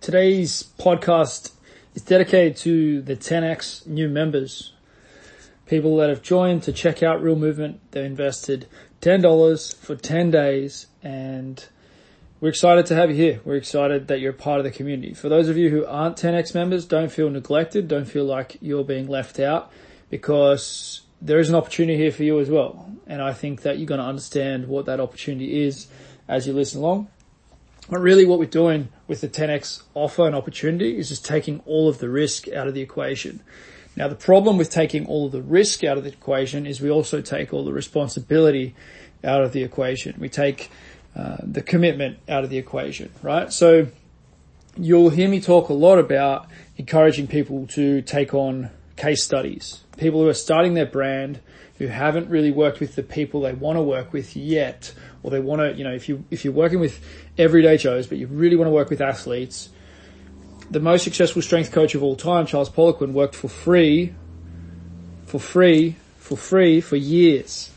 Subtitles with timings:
[0.00, 1.52] Today's podcast
[1.94, 4.72] is dedicated to the 10x new members,
[5.66, 7.80] people that have joined to check out Real Movement.
[7.90, 8.66] They invested
[9.02, 11.62] $10 for 10 days and
[12.40, 13.40] we're excited to have you here.
[13.44, 15.12] We're excited that you're part of the community.
[15.12, 17.86] For those of you who aren't 10x members, don't feel neglected.
[17.86, 19.70] Don't feel like you're being left out
[20.08, 22.90] because there is an opportunity here for you as well.
[23.06, 25.88] And I think that you're going to understand what that opportunity is
[26.26, 27.08] as you listen along.
[27.90, 31.88] But really what we're doing with the 10x offer and opportunity is just taking all
[31.88, 33.40] of the risk out of the equation.
[33.96, 36.90] Now the problem with taking all of the risk out of the equation is we
[36.90, 38.76] also take all the responsibility
[39.24, 40.14] out of the equation.
[40.18, 40.70] We take
[41.16, 43.52] uh, the commitment out of the equation, right?
[43.52, 43.88] So
[44.76, 46.46] you'll hear me talk a lot about
[46.76, 49.82] encouraging people to take on case studies.
[49.96, 51.40] People who are starting their brand,
[51.80, 55.40] who haven't really worked with the people they want to work with yet, or they
[55.40, 57.02] want to, you know, if you, if you're working with
[57.38, 59.70] everyday Joes, but you really want to work with athletes,
[60.70, 64.12] the most successful strength coach of all time, Charles Poliquin, worked for free,
[65.24, 67.72] for free, for free for years.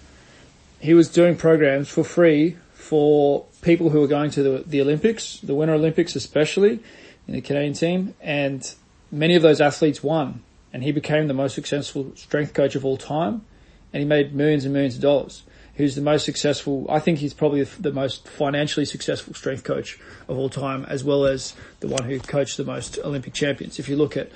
[0.81, 5.39] He was doing programs for free for people who were going to the, the Olympics,
[5.39, 6.81] the Winter Olympics especially,
[7.25, 8.75] in the Canadian team, and
[9.13, 10.43] many of those athletes won.
[10.73, 13.45] And he became the most successful strength coach of all time
[13.93, 15.43] and he made millions and millions of dollars.
[15.75, 16.85] Who's the most successful?
[16.89, 21.25] I think he's probably the most financially successful strength coach of all time, as well
[21.25, 23.79] as the one who coached the most Olympic champions.
[23.79, 24.29] If you look at,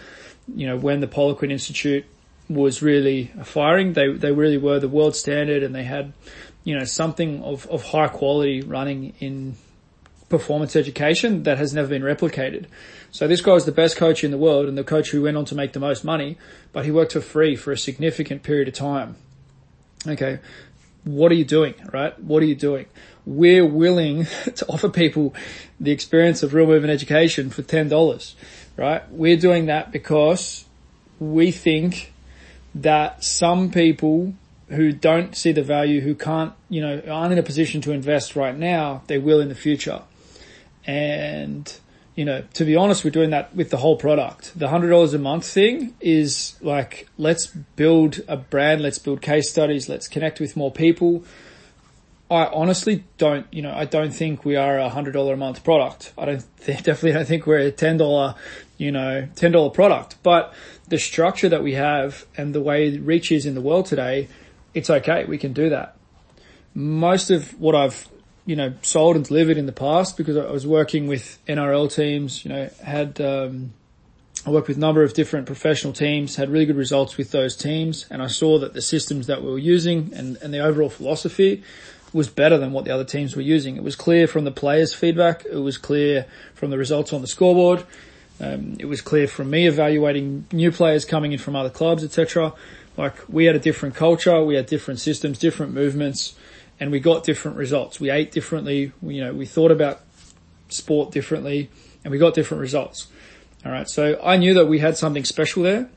[0.55, 2.05] you know, when the Poliquin Institute
[2.49, 6.13] was really firing, they they really were the world standard, and they had,
[6.63, 9.57] you know, something of of high quality running in
[10.29, 12.65] performance education that has never been replicated.
[13.11, 15.37] So this guy was the best coach in the world and the coach who went
[15.37, 16.37] on to make the most money,
[16.73, 19.15] but he worked for free for a significant period of time.
[20.05, 20.39] Okay.
[21.03, 22.17] What are you doing, right?
[22.19, 22.87] What are you doing?
[23.25, 25.33] We're willing to offer people
[25.79, 28.33] the experience of real movement education for $10,
[28.75, 29.09] right?
[29.11, 30.65] We're doing that because
[31.19, 32.13] we think
[32.75, 34.33] that some people
[34.69, 38.35] who don't see the value, who can't, you know, aren't in a position to invest
[38.35, 40.01] right now, they will in the future.
[40.85, 41.73] And
[42.17, 44.57] you know, to be honest, we're doing that with the whole product.
[44.57, 49.51] The hundred dollars a month thing is like, let's build a brand, let's build case
[49.51, 51.23] studies, let's connect with more people.
[52.29, 55.63] I honestly don't, you know, I don't think we are a hundred dollar a month
[55.63, 56.11] product.
[56.17, 58.33] I don't definitely don't think we're a ten dollar,
[58.79, 60.15] you know, ten dollar product.
[60.23, 60.55] But
[60.87, 64.27] the structure that we have and the way reach is in the world today,
[64.73, 65.25] it's okay.
[65.25, 65.95] We can do that.
[66.73, 68.07] Most of what I've
[68.47, 72.45] you know, sold and delivered in the past because I was working with NRL teams,
[72.45, 73.73] you know, had, um,
[74.45, 77.57] I worked with a number of different professional teams, had really good results with those
[77.57, 80.89] teams, and I saw that the systems that we were using and, and the overall
[80.89, 81.61] philosophy
[82.13, 83.75] was better than what the other teams were using.
[83.75, 85.43] It was clear from the players' feedback.
[85.45, 86.25] It was clear
[86.55, 87.83] from the results on the scoreboard.
[88.39, 92.53] Um, it was clear from me evaluating new players coming in from other clubs, etc.
[92.95, 96.33] Like we had a different culture, we had different systems, different movements,
[96.79, 97.99] and we got different results.
[97.99, 98.91] We ate differently.
[99.01, 100.01] We, you know, we thought about
[100.69, 101.69] sport differently
[102.03, 103.07] and we got different results.
[103.65, 103.89] All right.
[103.89, 105.89] So I knew that we had something special there.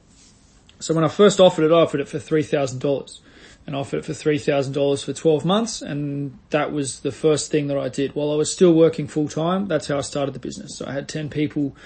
[0.78, 3.20] So when I first offered it, I offered it for $3,000
[3.66, 5.82] and offered it for $3,000 for 12 months.
[5.82, 9.28] And that was the first thing that I did while I was still working full
[9.28, 9.66] time.
[9.66, 10.78] That's how I started the business.
[10.78, 11.76] So I had 10 people,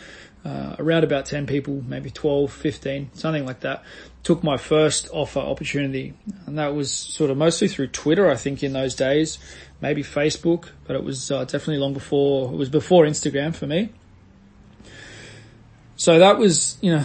[0.44, 3.82] uh, around about 10 people, maybe 12, 15, something like that
[4.24, 6.14] took my first offer opportunity
[6.46, 9.38] and that was sort of mostly through Twitter, I think in those days,
[9.82, 13.90] maybe Facebook, but it was uh, definitely long before, it was before Instagram for me.
[15.96, 17.04] So that was, you know,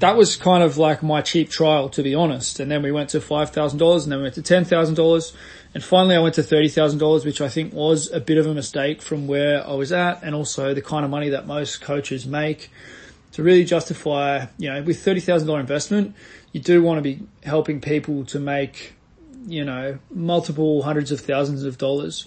[0.00, 2.60] that was kind of like my cheap trial to be honest.
[2.60, 5.32] And then we went to $5,000 and then we went to $10,000
[5.74, 9.00] and finally I went to $30,000, which I think was a bit of a mistake
[9.00, 12.70] from where I was at and also the kind of money that most coaches make
[13.32, 16.14] to really justify, you know, with $30,000 investment,
[16.52, 18.94] you do want to be helping people to make,
[19.46, 22.26] you know, multiple hundreds of thousands of dollars.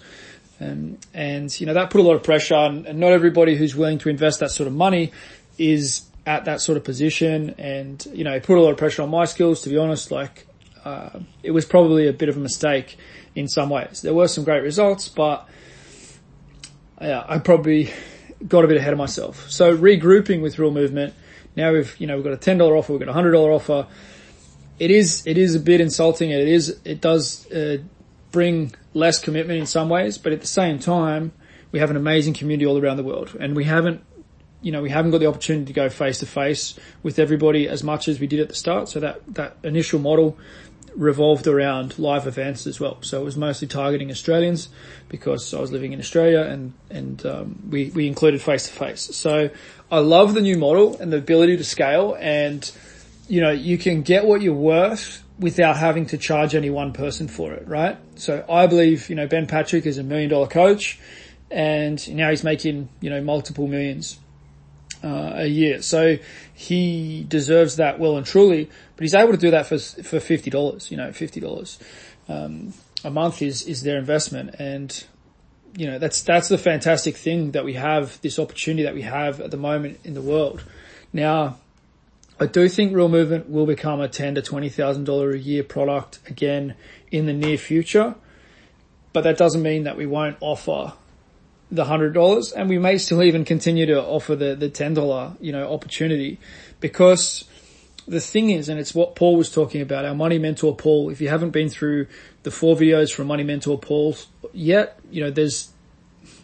[0.60, 3.74] Um, and, you know, that put a lot of pressure on, and not everybody who's
[3.74, 5.12] willing to invest that sort of money
[5.58, 7.54] is at that sort of position.
[7.58, 10.10] And, you know, it put a lot of pressure on my skills, to be honest.
[10.10, 10.46] Like,
[10.84, 12.96] uh, it was probably a bit of a mistake
[13.34, 14.02] in some ways.
[14.02, 15.48] There were some great results, but
[17.00, 17.92] yeah, I probably
[18.46, 19.50] got a bit ahead of myself.
[19.50, 21.14] So regrouping with Real Movement,
[21.56, 23.86] now we've, you know, we've got a $10 offer, we've got a $100 offer
[24.82, 26.30] it is it is a bit insulting.
[26.30, 27.78] It is it does uh,
[28.32, 31.30] bring less commitment in some ways, but at the same time,
[31.70, 34.02] we have an amazing community all around the world, and we haven't
[34.60, 37.82] you know, we haven't got the opportunity to go face to face with everybody as
[37.82, 38.88] much as we did at the start.
[38.88, 40.38] So that, that initial model
[40.94, 42.98] revolved around live events as well.
[43.02, 44.68] So it was mostly targeting Australians
[45.08, 49.00] because I was living in Australia and, and, um, we, we included face to face.
[49.00, 49.50] So
[49.90, 52.70] I love the new model and the ability to scale and,
[53.28, 57.28] you know, you can get what you're worth without having to charge any one person
[57.28, 57.98] for it, right?
[58.16, 60.98] So I believe, you know, Ben Patrick is a million dollar coach
[61.50, 64.18] and now he's making, you know, multiple millions
[65.02, 65.82] uh, a year.
[65.82, 66.18] So
[66.54, 70.90] he deserves that well and truly, but he's able to do that for, for $50,
[70.90, 71.78] you know, $50.
[72.28, 72.72] Um,
[73.04, 75.04] a month is, is their investment and,
[75.76, 79.40] you know, that's, that's the fantastic thing that we have, this opportunity that we have
[79.40, 80.62] at the moment in the world.
[81.12, 81.56] Now,
[82.42, 85.62] I do think Real Movement will become a ten to twenty thousand dollar a year
[85.62, 86.74] product again
[87.12, 88.16] in the near future,
[89.12, 90.94] but that doesn't mean that we won't offer
[91.70, 95.34] the hundred dollars, and we may still even continue to offer the the ten dollar
[95.40, 96.40] you know opportunity
[96.80, 97.44] because
[98.08, 101.10] the thing is, and it's what Paul was talking about, our money mentor Paul.
[101.10, 102.08] If you haven't been through
[102.42, 104.16] the four videos from money mentor Paul
[104.52, 105.70] yet, you know there's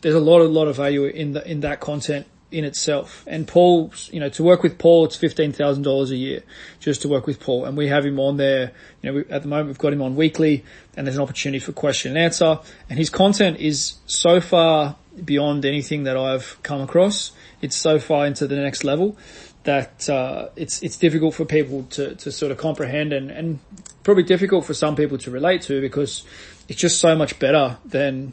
[0.02, 3.24] there's a lot a lot of value in the in that content in itself.
[3.26, 6.42] And Paul, you know, to work with Paul, it's $15,000 a year
[6.80, 7.66] just to work with Paul.
[7.66, 8.72] And we have him on there.
[9.02, 10.64] You know, we, at the moment we've got him on weekly
[10.96, 12.58] and there's an opportunity for question and answer.
[12.88, 17.32] And his content is so far beyond anything that I've come across.
[17.60, 19.16] It's so far into the next level
[19.64, 23.58] that uh, it's it's difficult for people to to sort of comprehend and and
[24.02, 26.24] probably difficult for some people to relate to because
[26.68, 28.32] it's just so much better than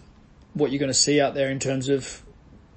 [0.53, 2.21] what you're going to see out there in terms of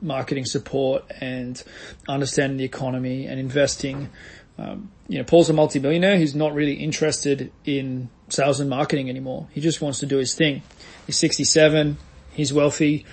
[0.01, 1.63] marketing support and
[2.09, 4.11] understanding the economy and investing.
[4.59, 9.49] Um, you know, Paul's a multimillionaire who's not really interested in sales and marketing anymore.
[9.53, 10.63] He just wants to do his thing.
[11.07, 11.97] He's 67.
[12.33, 13.07] He's wealthy.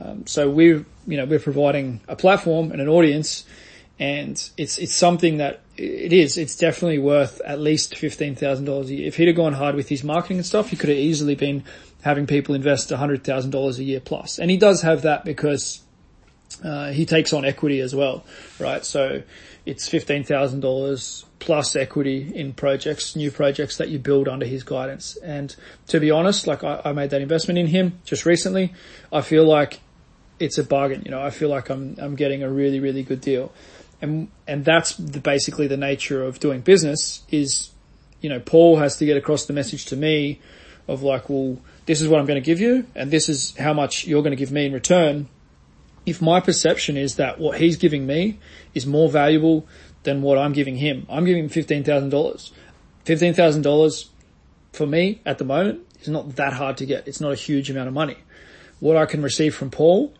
[0.00, 3.44] Um, so we're, you know, we're providing a platform and an audience
[4.00, 9.06] and it's, it's something that it is, it's definitely worth at least $15,000 a year.
[9.06, 11.64] If he'd have gone hard with his marketing and stuff, he could have easily been
[12.02, 14.38] having people invest $100,000 a year plus.
[14.38, 15.82] And he does have that because,
[16.62, 18.24] uh, he takes on equity as well,
[18.58, 18.84] right?
[18.84, 19.22] So
[19.66, 25.16] it's $15,000 plus equity in projects, new projects that you build under his guidance.
[25.16, 25.54] And
[25.88, 28.72] to be honest, like I, I made that investment in him just recently.
[29.12, 29.80] I feel like
[30.40, 31.02] it's a bargain.
[31.04, 33.52] You know, I feel like I'm I'm getting a really really good deal,
[34.00, 37.22] and and that's the, basically the nature of doing business.
[37.30, 37.70] Is
[38.20, 40.40] you know Paul has to get across the message to me
[40.88, 43.74] of like, well, this is what I'm going to give you, and this is how
[43.74, 45.28] much you're going to give me in return.
[46.06, 48.38] If my perception is that what he's giving me
[48.74, 49.66] is more valuable
[50.02, 52.52] than what I'm giving him, I'm giving him fifteen thousand dollars.
[53.04, 54.10] Fifteen thousand dollars
[54.72, 57.06] for me at the moment is not that hard to get.
[57.06, 58.16] It's not a huge amount of money.
[58.80, 60.12] What I can receive from Paul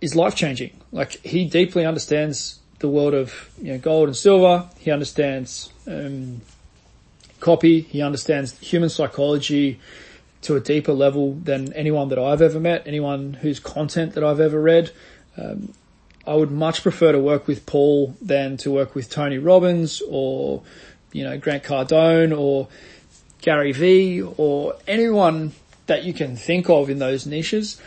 [0.00, 0.76] is life changing.
[0.92, 4.68] Like he deeply understands the world of you know gold and silver.
[4.78, 6.40] He understands um,
[7.40, 7.80] copy.
[7.82, 9.80] He understands human psychology
[10.46, 12.86] to a deeper level than anyone that I've ever met.
[12.86, 14.90] Anyone whose content that I've ever read.
[15.36, 15.72] Um,
[16.26, 20.62] I would much prefer to work with Paul than to work with Tony Robbins or
[21.12, 22.68] you know Grant Cardone or
[23.40, 25.52] Gary Vee or anyone
[25.86, 27.80] that you can think of in those niches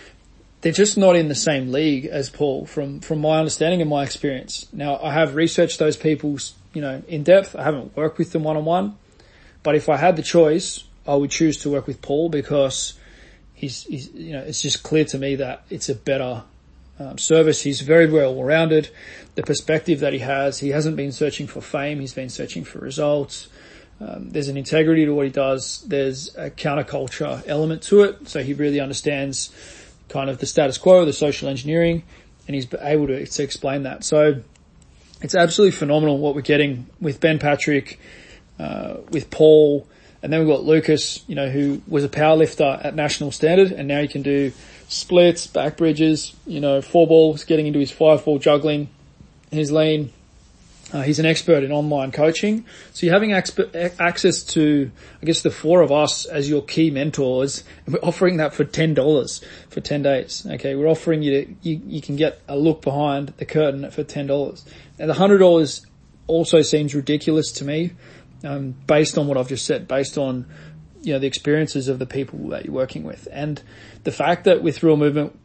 [0.62, 4.04] they're just not in the same league as Paul from, from my understanding and my
[4.04, 4.68] experience.
[4.74, 6.38] Now I have researched those people,
[6.74, 7.56] you know, in depth.
[7.56, 8.98] I haven't worked with them one on one,
[9.64, 12.94] but if I had the choice, I would choose to work with Paul because
[13.54, 16.44] he's, he's you know, it's just clear to me that it's a better
[17.00, 17.64] um, service.
[17.64, 18.90] He's very well rounded.
[19.34, 22.00] The perspective that he has, he hasn't been searching for fame.
[22.00, 23.48] He's been searching for results.
[24.00, 25.82] Um, there's an integrity to what he does.
[25.88, 28.30] There's a counterculture element to it.
[28.30, 29.52] So he really understands
[30.10, 32.04] kind of the status quo, the social engineering,
[32.48, 34.04] and he's able to, to explain that.
[34.04, 34.42] So
[35.22, 38.00] it's absolutely phenomenal what we're getting with Ben Patrick,
[38.60, 39.88] uh, with Paul,
[40.22, 43.72] and then we've got Lucas, you know, who was a power lifter at national standard,
[43.72, 44.52] and now he can do
[44.88, 48.90] splits, back bridges, you know, four balls, getting into his five ball juggling,
[49.52, 50.12] his lean,
[50.92, 52.66] uh, he's an expert in online coaching.
[52.94, 56.90] So you're having exp- access to, I guess, the four of us as your key
[56.90, 57.64] mentors.
[57.86, 60.48] And we're offering that for $10 for 10 days.
[60.50, 60.76] Okay.
[60.76, 64.64] We're offering you to, you, you can get a look behind the curtain for $10.
[64.98, 65.86] And the $100
[66.28, 67.92] also seems ridiculous to me,
[68.44, 70.46] um, based on what I've just said, based on,
[71.02, 73.28] you know, the experiences of the people that you're working with.
[73.32, 73.62] And
[74.04, 75.38] the fact that with Real Movement,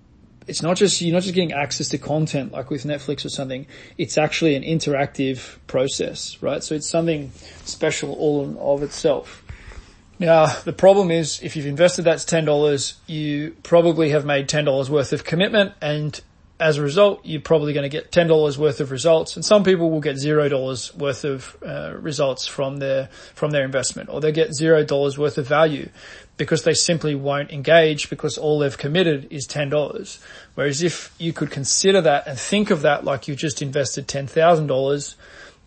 [0.46, 3.66] it's not just, you're not just getting access to content like with Netflix or something.
[3.96, 6.62] It's actually an interactive process, right?
[6.62, 7.32] So it's something
[7.64, 9.44] special all of itself.
[10.18, 15.12] Now, the problem is if you've invested that's $10, you probably have made $10 worth
[15.12, 16.20] of commitment and
[16.60, 19.64] as a result, you're probably going to get ten dollars worth of results, and some
[19.64, 24.20] people will get zero dollars worth of uh, results from their from their investment, or
[24.20, 25.88] they get zero dollars worth of value
[26.36, 30.20] because they simply won't engage because all they've committed is ten dollars.
[30.54, 34.28] Whereas if you could consider that and think of that like you just invested ten
[34.28, 35.16] thousand dollars,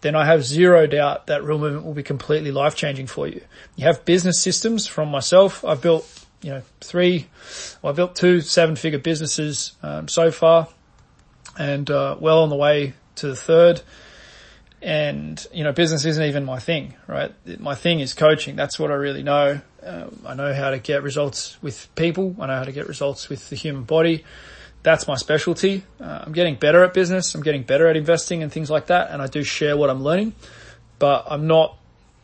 [0.02, 3.42] then I have zero doubt that real movement will be completely life changing for you.
[3.76, 5.66] You have business systems from myself.
[5.66, 6.08] I've built
[6.42, 7.28] you know three,
[7.82, 10.70] well, I've built two seven figure businesses um, so far
[11.58, 13.82] and uh, well on the way to the third.
[14.82, 17.34] And you know, business isn't even my thing, right?
[17.60, 18.56] My thing is coaching.
[18.56, 19.60] That's what I really know.
[19.84, 22.36] Um, I know how to get results with people.
[22.40, 24.24] I know how to get results with the human body.
[24.84, 25.84] That's my specialty.
[26.00, 27.34] Uh, I'm getting better at business.
[27.34, 29.10] I'm getting better at investing and things like that.
[29.10, 30.34] And I do share what I'm learning,
[31.00, 31.78] but I'm not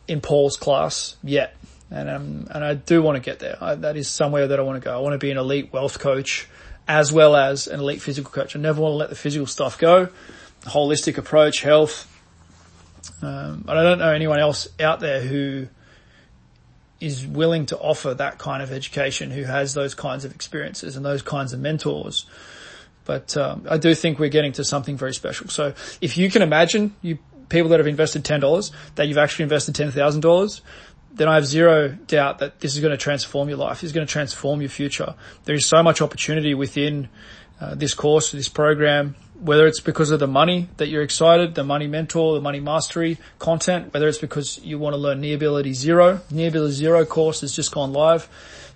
[0.08, 1.56] in Paul's class yet.
[1.90, 3.58] And um, and I do want to get there.
[3.60, 4.96] I, that is somewhere that I want to go.
[4.96, 6.48] I want to be an elite wealth coach
[6.88, 8.56] as well as an elite physical coach.
[8.56, 10.10] I never want to let the physical stuff go.
[10.64, 12.10] Holistic approach, health.
[13.22, 15.68] Um, I don't know anyone else out there who
[17.00, 21.06] is willing to offer that kind of education, who has those kinds of experiences and
[21.06, 22.26] those kinds of mentors.
[23.06, 25.50] But um, I do think we're getting to something very special.
[25.50, 29.44] So if you can imagine, you people that have invested ten dollars, that you've actually
[29.44, 30.62] invested ten thousand dollars,
[31.14, 33.84] then I have zero doubt that this is going to transform your life.
[33.84, 35.14] It's going to transform your future.
[35.46, 37.10] There is so much opportunity within
[37.62, 41.64] uh, this course, this program, whether it's because of the money that you're excited, the
[41.64, 45.74] money mentor, the money mastery content, whether it's because you want to learn knee ability
[45.74, 46.22] zero.
[46.32, 48.28] Knee ability zero course has just gone live.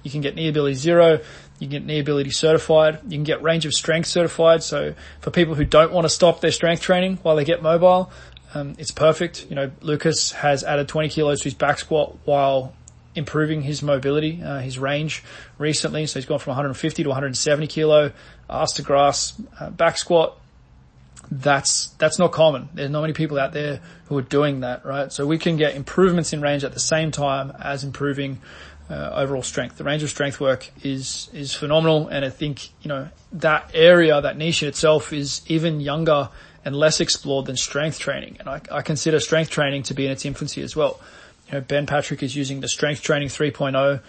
[0.04, 1.20] You can get knee ability zero.
[1.60, 3.00] You can get knee ability certified.
[3.04, 4.62] You can get range of strength certified.
[4.62, 8.12] So for people who don't want to stop their strength training while they get mobile,
[8.54, 9.48] um, it's perfect.
[9.50, 12.74] You know, Lucas has added 20 kilos to his back squat while
[13.16, 15.24] improving his mobility, uh, his range
[15.58, 16.06] recently.
[16.06, 18.12] So he's gone from 150 to 170 kilo,
[18.50, 20.38] ass to grass, uh, back squat.
[21.30, 22.70] That's, that's not common.
[22.74, 25.12] There's not many people out there who are doing that, right?
[25.12, 28.40] So we can get improvements in range at the same time as improving
[28.90, 29.78] uh, overall strength.
[29.78, 34.22] The range of strength work is is phenomenal, and I think you know that area,
[34.22, 36.30] that niche in itself, is even younger
[36.68, 38.36] and less explored than strength training.
[38.42, 41.00] And I, I consider strength training to be in its infancy as well.
[41.48, 44.02] You know, Ben Patrick is using the strength training 3.0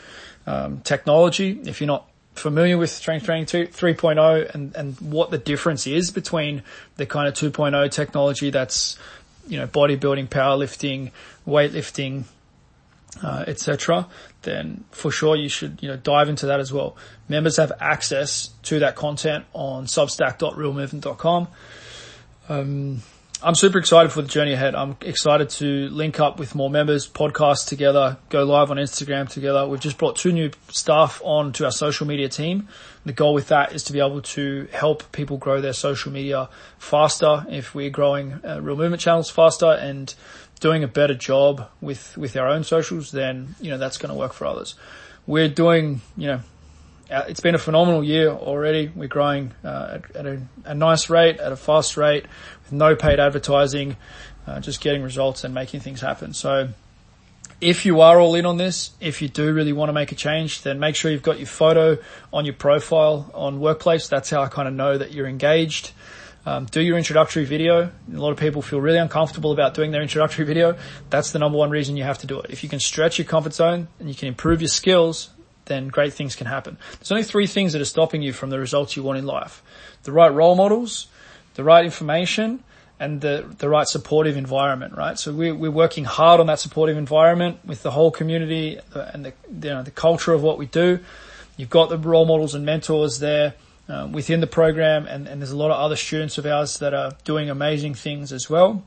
[0.44, 1.60] um, technology.
[1.64, 6.64] If you're not familiar with strength training 3.0 and, and what the difference is between
[6.96, 8.98] the kind of 2.0 technology that's,
[9.46, 11.12] you know, bodybuilding, powerlifting,
[11.46, 12.24] weightlifting,
[13.22, 14.08] uh, etc.,
[14.42, 16.96] then for sure you should, you know, dive into that as well.
[17.28, 21.46] Members have access to that content on substack.realmovement.com.
[22.48, 23.02] Um,
[23.40, 24.74] I'm super excited for the journey ahead.
[24.74, 29.68] I'm excited to link up with more members, podcast together, go live on Instagram together.
[29.68, 32.66] We've just brought two new staff on to our social media team.
[33.04, 36.48] The goal with that is to be able to help people grow their social media
[36.78, 40.12] faster if we're growing uh, real movement channels faster and
[40.58, 44.18] doing a better job with, with our own socials, then, you know, that's going to
[44.18, 44.74] work for others.
[45.28, 46.40] We're doing, you know,
[47.10, 48.90] it's been a phenomenal year already.
[48.94, 52.26] We're growing uh, at, at a, a, nice rate, at a fast rate,
[52.62, 53.96] with no paid advertising,
[54.46, 56.34] uh, just getting results and making things happen.
[56.34, 56.68] So
[57.60, 60.14] if you are all in on this, if you do really want to make a
[60.14, 61.98] change, then make sure you've got your photo
[62.32, 64.08] on your profile on Workplace.
[64.08, 65.92] That's how I kind of know that you're engaged.
[66.46, 67.90] Um, do your introductory video.
[68.12, 70.78] A lot of people feel really uncomfortable about doing their introductory video.
[71.10, 72.50] That's the number one reason you have to do it.
[72.50, 75.30] If you can stretch your comfort zone and you can improve your skills,
[75.68, 76.76] then great things can happen.
[76.98, 79.62] There's only three things that are stopping you from the results you want in life.
[80.02, 81.06] The right role models,
[81.54, 82.64] the right information,
[83.00, 85.18] and the, the right supportive environment, right?
[85.18, 89.32] So we're, we're working hard on that supportive environment with the whole community and the,
[89.48, 90.98] you know, the culture of what we do.
[91.56, 93.54] You've got the role models and mentors there
[93.88, 96.92] uh, within the program and, and there's a lot of other students of ours that
[96.92, 98.82] are doing amazing things as well.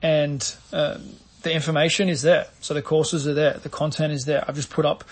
[0.00, 0.98] And, uh,
[1.42, 2.46] the information is there.
[2.60, 3.52] So the courses are there.
[3.54, 4.44] The content is there.
[4.48, 5.04] I've just put up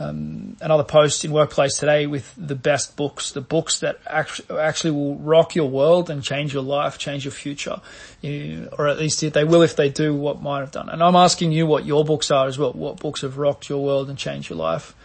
[0.00, 5.16] um, another post in Workplace today with the best books, the books that actually, will
[5.16, 7.80] rock your world and change your life, change your future,
[8.20, 10.88] you, or at least they will if they do what mine have done.
[10.88, 12.72] And I'm asking you what your books are as well.
[12.72, 14.96] What books have rocked your world and changed your life?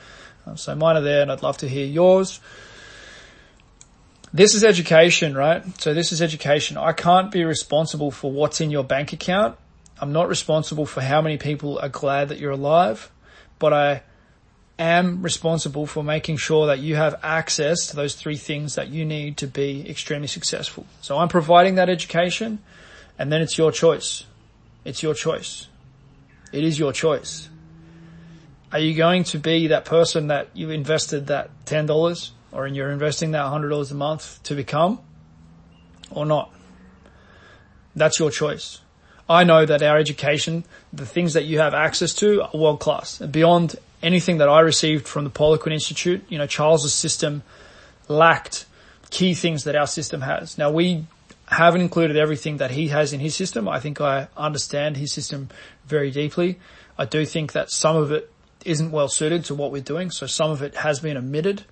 [0.47, 2.39] Um, so mine are there, and I'd love to hear yours.
[4.33, 5.63] This is education, right?
[5.79, 6.77] So this is education.
[6.77, 9.55] I can't be responsible for what's in your bank account.
[10.01, 13.11] I'm not responsible for how many people are glad that you're alive,
[13.59, 14.01] but I
[14.79, 19.05] am responsible for making sure that you have access to those three things that you
[19.05, 20.85] need to be extremely successful.
[21.01, 22.59] So I'm providing that education
[23.19, 24.23] and then it's your choice.
[24.85, 25.67] It's your choice.
[26.51, 27.49] It is your choice.
[28.71, 33.31] Are you going to be that person that you invested that $10 or you're investing
[33.31, 34.99] that $100 a month to become
[36.11, 36.51] or not.
[37.95, 38.79] That's your choice.
[39.29, 43.19] I know that our education, the things that you have access to are world class.
[43.19, 47.43] Beyond anything that I received from the Poliquin Institute, you know, Charles's system
[48.07, 48.65] lacked
[49.09, 50.57] key things that our system has.
[50.57, 51.05] Now we
[51.47, 53.67] haven't included everything that he has in his system.
[53.67, 55.49] I think I understand his system
[55.85, 56.59] very deeply.
[56.97, 58.31] I do think that some of it
[58.65, 60.11] isn't well suited to what we're doing.
[60.11, 61.63] So some of it has been omitted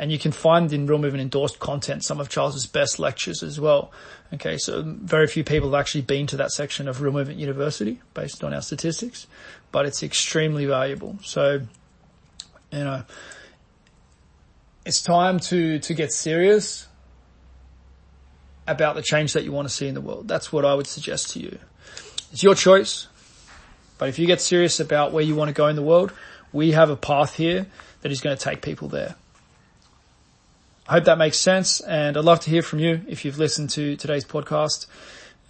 [0.00, 3.60] and you can find in Real Movement endorsed content some of Charles's best lectures as
[3.60, 3.92] well.
[4.32, 4.56] Okay.
[4.56, 8.42] So very few people have actually been to that section of Real Movement University based
[8.42, 9.26] on our statistics,
[9.70, 11.18] but it's extremely valuable.
[11.22, 11.60] So,
[12.72, 13.02] you know,
[14.86, 16.88] it's time to, to get serious
[18.66, 20.26] about the change that you want to see in the world.
[20.26, 21.58] That's what I would suggest to you.
[22.32, 23.06] It's your choice.
[23.98, 26.10] But if you get serious about where you want to go in the world,
[26.54, 27.66] we have a path here
[28.00, 29.14] that is going to take people there.
[30.90, 33.70] I hope that makes sense and I'd love to hear from you if you've listened
[33.70, 34.86] to today's podcast.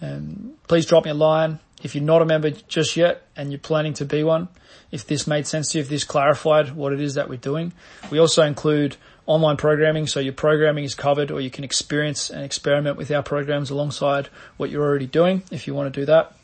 [0.03, 3.59] Um, please drop me a line if you're not a member just yet and you're
[3.59, 4.49] planning to be one.
[4.93, 7.73] If this made sense to you, if this clarified what it is that we're doing.
[8.11, 12.45] We also include online programming, so your programming is covered or you can experience and
[12.45, 14.27] experiment with our programs alongside
[14.59, 16.35] what you're already doing if you want to do that.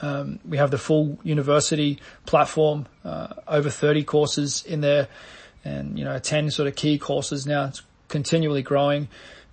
[0.00, 5.08] Um, we have the full university platform, uh, over 30 courses in there
[5.64, 7.66] and, you know, 10 sort of key courses now.
[7.66, 9.08] It's continually growing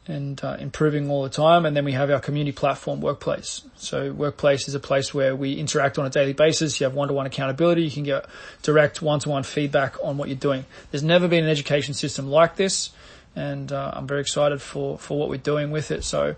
[0.10, 1.66] and uh, improving all the time.
[1.66, 3.62] And then we have our community platform, Workplace.
[3.78, 6.80] So Workplace is a place where we interact on a daily basis.
[6.80, 7.84] You have one-to-one accountability.
[7.84, 8.25] You can get
[8.63, 10.66] direct one-to-one feedback on what you're doing.
[10.92, 12.89] There's never been an education system like this.
[13.36, 16.04] And uh, I'm very excited for, for what we're doing with it.
[16.04, 16.36] So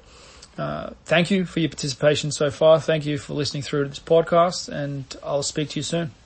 [0.58, 2.80] uh, thank you for your participation so far.
[2.80, 6.21] Thank you for listening through to this podcast and I'll speak to you soon.